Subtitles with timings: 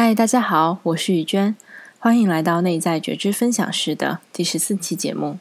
[0.00, 1.56] 嗨，大家好，我是雨娟，
[1.98, 5.38] 欢迎来到内在觉知分享室的第十四期节目。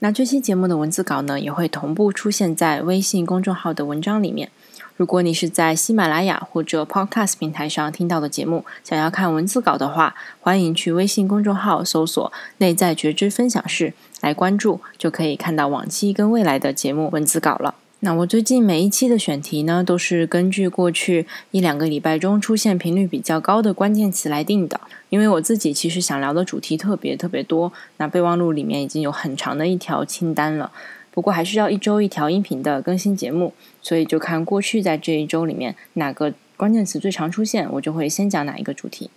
[0.00, 4.50] 那这期节目的文字稿呢，也会同步出现在微信公众号的文章里面。
[4.96, 13.92] 如果你是在喜马拉雅或者 Podcast 平台上听到的节目，想要看文字稿的话，欢迎去微信公众号搜索“内在觉知分享室”
[14.22, 17.74] 来关注，就可以看到往期跟未来的节目文字稿了。
[18.00, 24.80] 那我最近每一期的选题呢，都是根据过去一两个礼拜中出现频率比较高的关键词来定的。
[25.08, 30.70] 因为我自己其实想聊的主题特别特别多，那备忘录里面已经有很长的一条清单了。
[31.16, 39.08] 不过还是要一周一条音频的更新节目，所以就看过去在这一周里面哪个关键词最常出现，我就会先讲哪一个主题。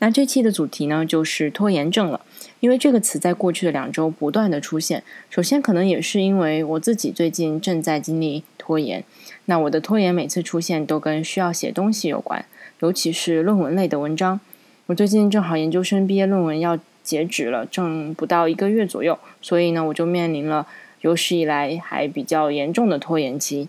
[0.00, 2.20] 那这期的主题呢，就是拖延症了。
[2.60, 9.02] 因为这个词在过去的两周不断的出现，首先可能也是因为我自己最近正在经历拖延。
[9.46, 12.44] 那我的拖延每次出现都跟需要写东西有关，
[12.80, 14.38] 尤其是论文类的文章。
[14.84, 20.66] 我最近正好研究生毕业论文要截止了，正不到一个月左右，所以呢，我就面临了
[21.00, 23.68] 有史以来还比较严重的拖延期。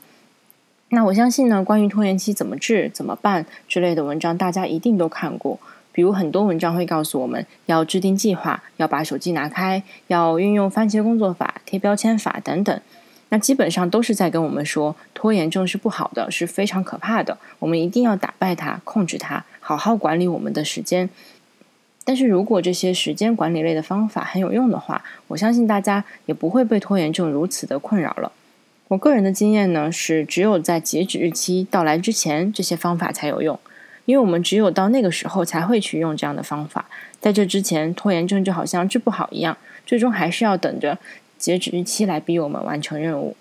[0.90, 5.60] 那我相信呢，关于拖延期怎么治、怎么办之类的文章，大家一定都看过。
[5.92, 12.80] 比如很多文章会告诉我们要制定计划，要把手机拿开，要运用番茄工作法、贴标签法等等。
[13.30, 17.38] 那基本上都是在跟我们说，拖延症是不好的，是非常可怕的。
[17.60, 21.10] 我们一定要打败它，控制它，好好管理我们的时间。
[22.08, 28.32] 但是如果这些时间管理类的方法很有用的话，我相信大家也不会被拖延症如此的困扰了。
[28.88, 33.60] 我个人的经验呢，是只有在截止日期到来之前，这些方法才有用。
[34.06, 36.86] 因为我们只有到那个时候才会去用这样的方法，
[37.20, 40.98] 在这之前，拖延症就好像治不好一样，最终还是要等着
[41.38, 43.36] 截止日期来逼我们完成任务。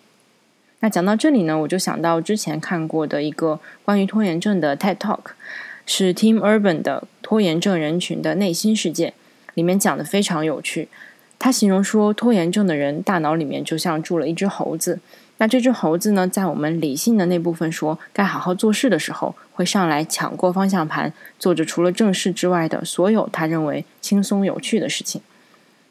[0.80, 5.20] 那讲到这里呢，我就想到之前看过的一个关于拖延症的 TED Talk，
[5.86, 9.08] 是 Tim Urban 的《拖延症人群的内心世界》，
[9.54, 10.88] 里面讲的非常有趣。
[11.38, 14.98] 他形容说，拖延症的人大脑里面就像住了一只猴子。
[15.38, 25.20] 那这只猴子呢，在我们理性的那部分说该好好做事的时候，会上来抢过方向盘，做着除了正事之外的所有他认为轻松有趣的事情。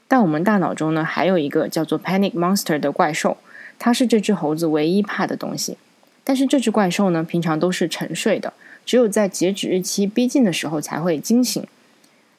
[0.07, 3.38] 但我们大脑中呢，还有一个叫做 Panic Monster 的怪兽，
[3.77, 5.77] 它是这只猴子唯一怕的东西。
[6.25, 8.52] 但是这只怪兽呢，平常都是沉睡的，
[8.86, 11.66] 只有在截止日期逼近的时候才会惊醒。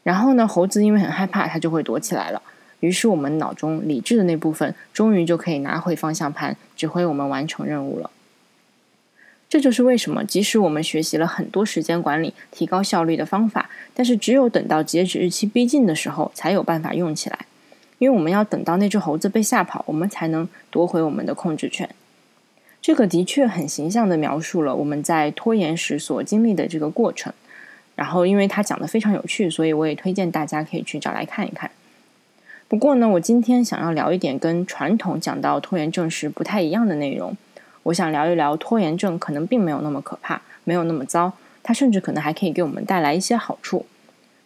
[0.02, 2.42] 然后呢，猴子因为很害怕，它就会躲起来了。
[2.80, 8.10] 于是，我们脑中理智的那部分终于就可以拿回方向盘，指挥我们完成任务了。
[9.48, 17.46] 这就是为什么，即使我们学习了很多时间管理、提高效率的方法，但是只有等到截止日期逼近的时候，才有办法用起来。
[17.98, 21.88] 因为我们要等到那只猴子被吓跑，我们才能夺回我们的控制权。
[22.86, 27.32] 这个的确很形象的描述了我们在拖延时所经历的这个过程。
[27.96, 31.68] 然后，因为他讲的非常有趣，所以我也推荐大家可以去找来看一看。
[32.68, 37.36] 不过呢，我今天想要聊一点跟传统讲到拖延症时不太一样的内容。
[37.82, 41.32] 我想聊一聊拖延症可能并没有那么可怕，没有那么糟，
[41.64, 43.84] 它甚至可能还可以给我们带来一些好处。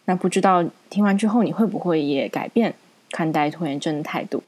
[0.05, 2.73] 那不知道听完之后你会不会也改变
[3.11, 4.41] 看待拖延症的态度？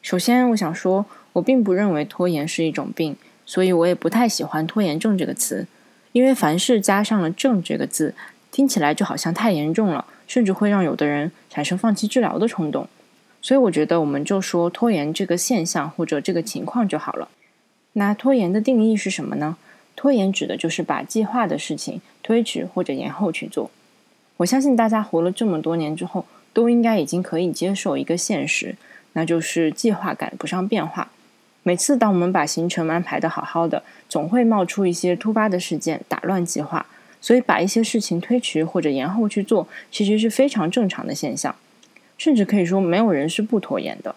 [0.00, 1.04] 首先，我想说，
[1.38, 3.16] 我并不认为拖延是一种病，
[3.46, 5.66] 所以我也不太喜欢拖延症这个词，
[6.12, 8.14] 因为凡是加上了“症”这个字，
[8.52, 10.04] 听起来就好像太严重了。
[10.28, 12.86] 甚至会让有的人产生放弃治疗的冲动，
[13.40, 17.30] 所以我觉得我们就说拖延这个现象或者这个情况就好了。
[17.94, 19.56] 那拖延的定义是什么呢？
[19.96, 23.70] 拖延指的就是把计划的事情推迟或者延后去做。
[24.36, 28.76] 我相信大家活了这么多年之后，都应该已经可以接受一个现实，
[29.14, 31.10] 那就是计划赶不上变化。
[31.68, 36.86] 每次当我们把行程安排的好好的，总会冒出一些突发的事件打乱计划。
[37.20, 41.54] 所以，把一些事情推迟或者延后去做，其实是非常正常的现象，
[42.16, 44.14] 甚至可以说没有人是不拖延的。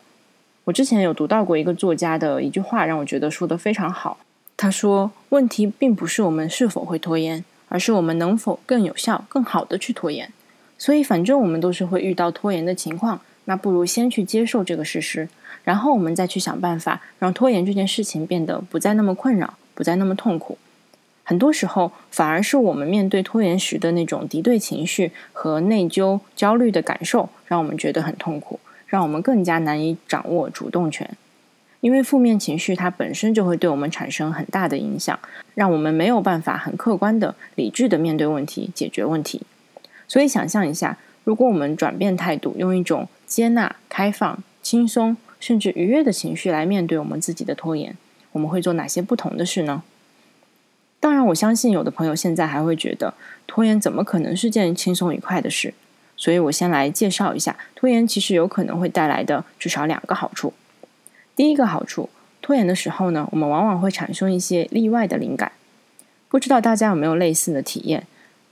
[0.64, 4.20] 我之前有读到过一个作家的一句话，让我觉得说的非常好。
[4.56, 10.32] 他说：“问题并不是我们是否会拖延，而是我们能否更有效、更好的去拖延。
[10.78, 15.28] 所以，反正我们都是会遇到拖延的情况，那不如先去接受这个事实，
[15.64, 20.58] 然后我们再去想办法，让拖延这件事情变得不再那么困扰，不再那么痛苦。”
[21.24, 31.10] 很多时候，反而是我们面对拖延时的那种敌对情绪和内疚、焦虑的感受，让我们觉得很痛苦，让我们更加难以掌握主动权。
[31.80, 35.18] 因为负面情绪它本身就会对我们产生很大的影响，
[35.56, 39.42] 让我们没有办法很客观的、理智的面对问题、解决问题。
[40.08, 47.96] 所以，想象一下，如果我们转变态度，用一种接纳、开放、轻松、甚至愉悦的情绪来面对我们自己的拖延，
[48.32, 49.84] 我们会做哪些不同的事呢？
[51.00, 53.14] 当然，我相信有的朋友现在还会觉得
[53.48, 55.74] 拖延怎么可能是件轻松愉快的事，
[56.16, 60.54] 所以我先来介绍一下拖延其实有可能会带来的至少两个好处。
[61.36, 62.10] 第一个好处，
[62.42, 65.52] 拖延的时候呢，我们往往会产生一些例外的灵感。
[66.30, 68.06] 不知道大家有没有类似的体验？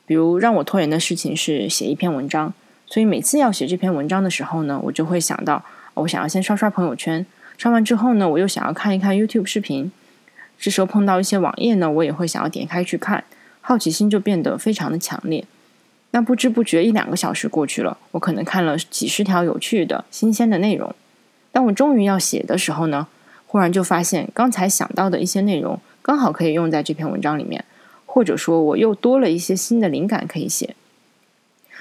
[0.08, 2.52] 比如让我拖延的事情是写一篇文章，
[2.90, 5.64] 所以每次要写这篇文章的时候呢，我就会想到，
[5.94, 7.24] 我想要先刷刷朋友圈，
[7.56, 9.92] 刷完之后呢，我又想要看一看 YouTube 视频。
[10.58, 13.24] 这时候碰到一些网页呢，我也会想要点开去看，
[13.62, 15.46] 好奇心就变得非常的强烈。
[16.12, 20.94] 那不知不觉一两个小时过去了，我可能看了几十条有趣的新鲜的内容。
[21.52, 23.08] 当我终于要写的时候呢，
[23.46, 25.80] 忽然就发现刚才想到的一些内容。
[26.02, 27.64] 刚好可以用在这篇文章里面，
[28.08, 30.76] 或者说我又多了一些新的灵感可以写。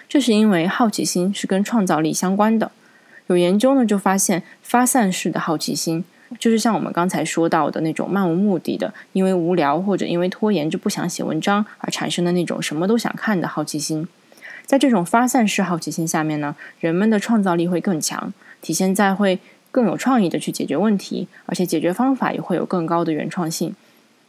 [0.09, 2.71] 这是因为好奇心是跟创造力相关的。
[3.27, 6.03] 有研究呢就发现，发散式的好奇心，
[6.39, 14.09] 就是像我们刚才说到的那种漫无目的的，因为无聊或者因为拖延就不想写文章而产生的那种什么都想看的好奇心。
[14.65, 18.33] 在这种发散式好奇心下面呢，人们的创造力会更强，
[18.63, 19.39] 体现在会
[19.71, 23.75] 更有创意的去解决问题，而且解决方法也会有更高的原创性。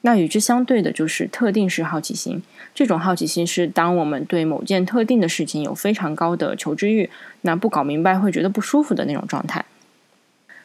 [0.02, 2.42] 那与之相对的就是特定式好奇心。
[2.74, 7.10] 这种好奇心是当我们对某件特定的事情有非常高的求知欲，
[7.42, 9.66] 那不搞明白会觉得不舒服的那种状态。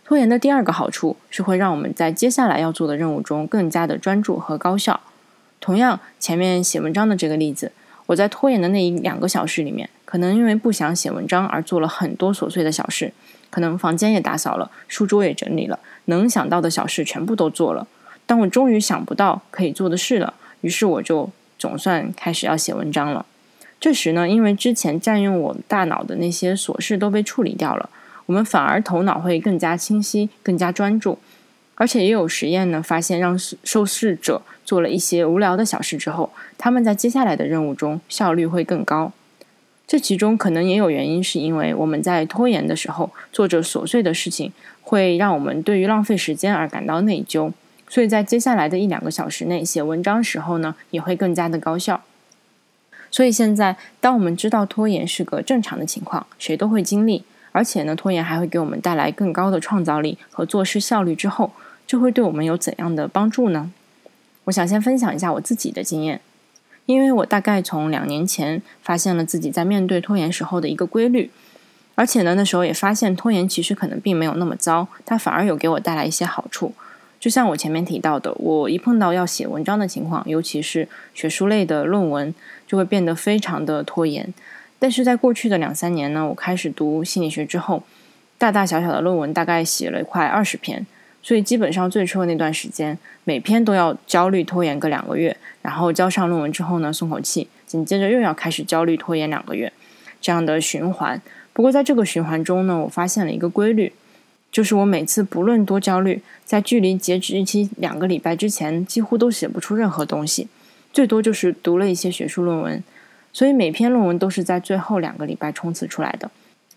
[0.04, 5.00] 拖延的第二个好处是会让我们在接下来要做的任务中更加的专注和高效。
[5.60, 7.72] 同样，前面写文章的这个例子，
[8.06, 13.14] 我在拖延的那一两个小时里面，可能因为不想写文章而做了很多琐碎的小事，
[13.48, 17.88] 可能房间也打扫了，书桌也整理了，能想到的小事全部都做了。
[18.26, 23.26] 当我终于想不到可以做的事了，于是我就总算开始要写文章了。
[23.80, 27.90] 这时呢，因为之前占用我大脑的那些琐事都被处理掉了，
[28.26, 31.18] 我们反而头脑会更加清晰、更加专注。
[31.76, 39.12] 而且也有实验呢，发现让受试者做了一些无聊的小事之后，他们在接下来的任务中效率会更高。
[39.86, 44.50] 这其中可能也有原因，是因为我们在拖延的时候做着琐碎的事情，
[44.82, 47.52] 会让我们对于浪费时间而感到内疚。
[47.88, 52.02] 所以在接下来的一两个小时内写文章时候呢，也会更加的高效。
[53.10, 61.52] 所以现在，当我们知道拖延是个正常的情况，谁都会经历，而且呢，拖延还会给我们带来更高的创造力和做事效率之后，
[61.86, 63.70] 这会对我们有怎样的帮助呢？
[64.44, 66.20] 我想先分享一下我自己的经验，
[66.86, 71.30] 因为我大概从两年前发现了自己在面对拖延时候的一个规律，
[71.94, 76.74] 而且呢，那时候也发现拖延其实可能并没有那么糟，它反而有给我带来一些好处。
[77.24, 82.34] 就像我前面提到的，我一碰到要写文章的情况，尤其是学术类的论文，
[82.66, 84.28] 就会变得非常的拖延。
[84.78, 87.82] 但是在过去的两三年呢，我开始读心理学之后，
[88.36, 90.86] 大大小小的论文大概写了快二十篇，
[91.22, 99.72] 所以基本上最初的那段时间，每篇都要焦虑拖延个两个月，然后交上论文之后呢，松口气，紧接着又要开始焦虑拖延两个月，
[100.20, 101.22] 这样的循环。
[101.54, 103.94] 不过在这个循环中呢，我发现了一个规律。
[104.54, 110.46] 就是我每次不论多焦虑，在距离截止日期两个礼拜之前，几乎都写不出任何东西，
[110.92, 112.80] 最多就是读了一些学术论文，
[113.32, 116.30] 所以每篇论文都是在最后两个礼拜冲刺出来的。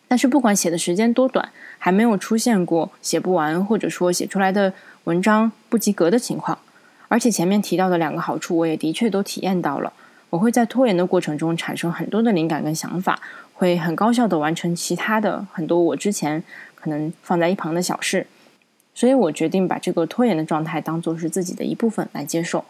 [0.08, 1.48] 但是不管写的时间多短，
[1.78, 4.74] 还没有出现过写不完或者说写出来的
[5.04, 6.58] 文章不及格的情况。
[7.08, 9.94] 而且前面提到的两个好处，我也的确都体验到了。
[10.32, 13.22] 我会在拖延的过程中产生很多的灵感跟想法，
[13.54, 16.44] 会很高效的完成其他的很多我之前。
[16.80, 18.28] 可能放在一旁的小事，
[18.94, 22.64] 所以我决定把这个拖延的状态当做是自己的一部分来接受。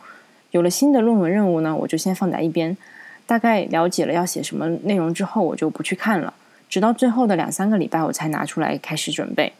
[0.52, 2.76] 有了新的论文任务呢，我就先放在一边。
[3.26, 6.34] 大概了解了要写什么内容之后，我就不去看了。
[6.70, 9.52] 直到最后的两三个礼拜，我才拿出来开始准备。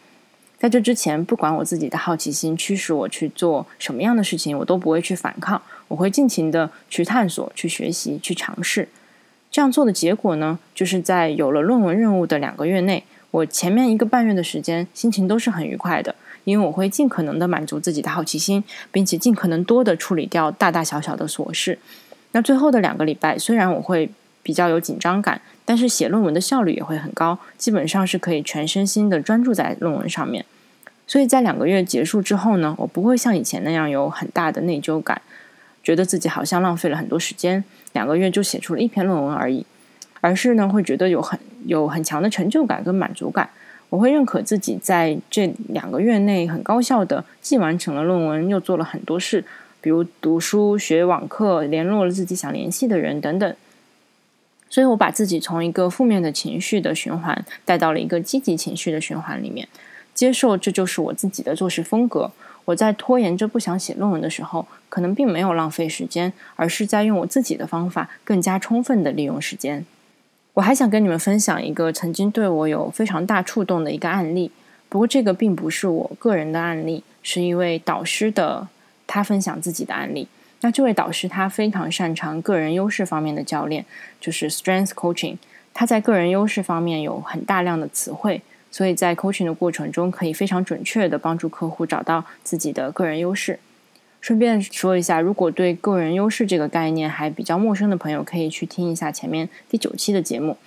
[0.58, 8.88] 在这之前，不管我自己的好奇心驱使我去做什么样的事情，我都不会去反抗，我会尽情的去探索、去学习、去尝试。
[9.52, 13.04] 这样做的结果呢，就是在有了论文任务的两个月内。
[13.32, 16.16] 我前面一个半月的时间，心情都是很愉快的，
[16.46, 21.78] 因为我会尽可能的满足自己的好奇心，并且尽可能多的处理掉大大小小的琐事。
[22.32, 24.10] 那最后的两个礼拜，虽然我会
[24.42, 30.46] 比较有紧张感，但是写论文的效率也会很高，基本上是可以全身心的专注在论文上面。
[31.06, 35.22] 所以在两个月结束之后呢，我不会像以前那样有很大的内疚感，
[35.84, 39.66] 觉得自己好像浪费了很多时间，两个月就写出了一篇论文而已。
[40.20, 43.48] 而是呢，会觉得有很有很强的成就感跟满足感。
[43.90, 49.46] 我会认可自己在这两个月内很高效的既完成了论文，又做了很多事，
[49.80, 53.56] 比如读书、学网课、联络了自己想联系的人等等。
[54.70, 59.66] 所以我把自己从一个负面的情绪的循环带到了一个积极情绪的循环里面。
[60.14, 62.32] 接受这就是我自己的做事风格。
[62.66, 69.86] 我在拖延着不想写论文的时候，可能并没有浪费时间，而是在用我自己的方法，更加充分的利用时间。
[70.58, 74.50] 我还想跟你们分享一个曾经对我有非常大触动的一个案例，
[74.90, 78.68] 不过这个并不是我个人的案例，是一位导师的
[79.06, 80.28] 他分享自己的案例。
[80.62, 83.86] 那这位导师他非常擅长个人优势方面的教练，
[84.20, 85.38] 就是 strength coaching。
[85.76, 88.42] 他在个人优势方面有很大量的词汇。
[88.72, 93.60] 所以在 coaching 的过程中，可以非常准确的帮助客户找到自己的个人优势。
[94.20, 100.58] 顺便说一下，如果对个人优势这个概念还比较陌生的朋友，可以去听一下前面第九期的节目。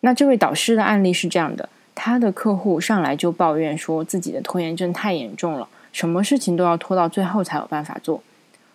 [0.00, 8.22] 那这位导师的案例是这样的：他的客户上来就抱怨说自己的拖延症太严重了，什么事情都要拖到最后才有办法做，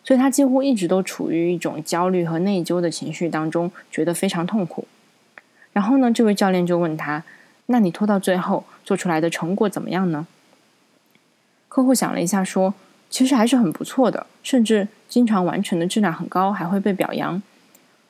[0.03, 4.87] 所以他几乎一直都处于一种焦虑和内疚的情绪当中，觉得非常痛苦。
[5.73, 7.23] 然后呢，这位教练就问他。
[7.67, 10.27] 那你拖到最后做出来的成果怎么样呢？
[11.67, 12.75] 客户想了一下，说
[13.09, 17.41] ：“其实还是很不错的，甚至经常完成的质量很高，还会被表扬。”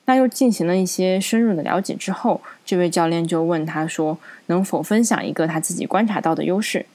[0.07, 6.85] 那又进行了一些深入的了解之后，这位教练就问他说：“能否分享一个他自己观察到的优势？”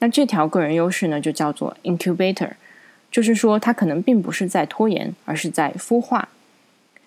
[0.00, 2.52] 那这条个人优势呢，就叫做 incubator，
[3.10, 6.28] 就是说他可能并不是在拖延，而是在孵化。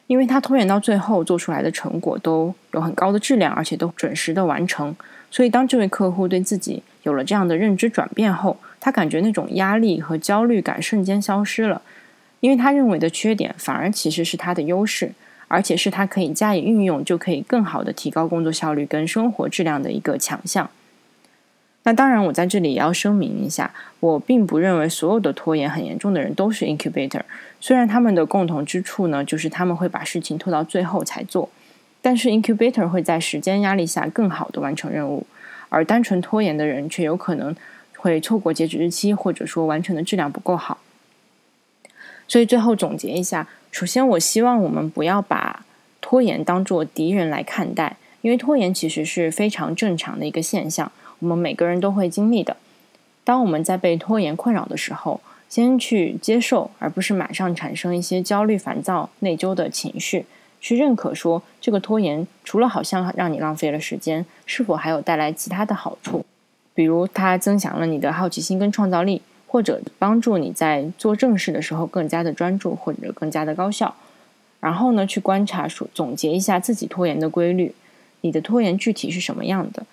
[0.06, 4.96] 因为他拖延到最后做出来的成果都有很高的质量，而且都准时的完成，
[5.30, 11.82] 所以当这位客户对自己有了这样的认知转变后，他感觉那种压力和焦虑感瞬间消失了，
[12.40, 15.12] 因为他认为的缺点反而其实是他的优势，
[15.50, 20.70] 而且是他可以加以运用就可以更好的提高工作效率跟生活质量的一个强项。
[21.84, 27.24] 那当然，我在这里也要声明一下，我并不认为所有的拖延很严重的人都是 incubator。
[27.60, 31.50] 虽然他们的共同之处呢，就是他们会把事情拖到最后才做，
[32.02, 35.28] 但是 incubator 会在时间压力下更好的完成任务，
[35.68, 37.54] 而单纯拖延的人却有可能
[37.98, 40.78] 会错过截止日期，或者说完成的质量不够好。
[42.28, 45.66] 所以最后总结一下，首先我希望我们不要把
[46.00, 50.92] 拖延当做敌人来看待，因为拖延其实是非常正常的一个现象。
[51.20, 52.58] 我们每个人都会经历的。
[53.24, 60.26] 当我们在被拖延困扰的时候，先去接受，而不是马上产生一些焦虑、烦躁、内疚的情绪，
[60.60, 66.26] 去认可说这个拖延除了好像让你浪费了时间，是否还有带来其他的好处？
[66.78, 73.96] 比如它增强了你的好奇心跟创造力，或者帮助你在做正事的时候更加的专注，或者更加的高效。
[74.60, 77.74] 然后呢，去观察、总结一下自己拖延的规律，
[78.22, 79.88] 你的拖延具体是什么样的？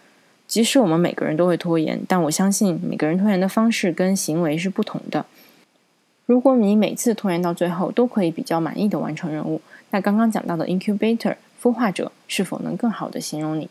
[0.47, 5.25] 即使我们每个人都会拖延，但我相信每个人拖延的方式跟行为是不同的。
[6.26, 13.71] 如果你每次拖延到最后都可以比较满意的完成任务，那刚刚讲到的 incubator 孵化者是否能更好的形容你？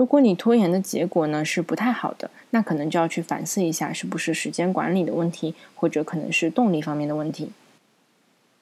[0.00, 7.50] 如果你拖延的结果呢是不太好的，那可能就要去反思一下是不是时间管理的问题，或者可能是动力方面的问题。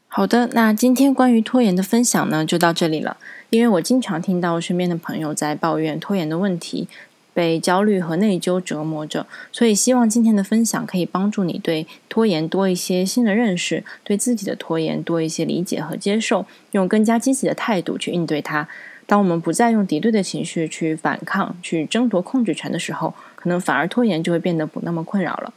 [0.08, 3.18] 好的，那今天关于拖延的分享呢就到这里了。
[3.50, 6.88] 因为我经常听到身边的朋友在抱怨拖延的问题。
[7.34, 18.68] 被焦虑和内疚折磨着，所以希望今天的分享可以帮助你对拖延多一些新的认识，对自己的拖延多一些理解和接受，用更加积极的态度去应对它。
[19.08, 25.54] 当我们不再用敌对的情绪去反抗、去争夺控制权的时候，可能反而拖延就会变得不那么困扰了。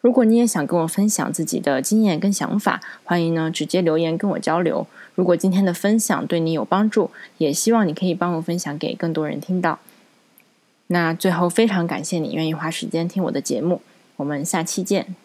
[0.00, 4.86] 如果你也想跟我分享自己的经验跟想法，欢迎呢直接留言跟我交流。
[5.16, 9.80] 如果今天的分享对你有帮助，也希望你可以帮我分享给更多人听到。
[10.86, 13.80] 那最后，非常感谢你愿意花时间听我的节目，
[14.16, 15.16] 我们下期见。